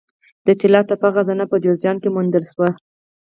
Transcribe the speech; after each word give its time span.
د 0.45 0.47
طلا 0.59 0.81
تپه 0.89 1.09
خزانه 1.13 1.45
په 1.51 1.57
جوزجان 1.63 1.95
کې 2.01 2.09
وموندل 2.09 2.43
شوه 2.51 2.69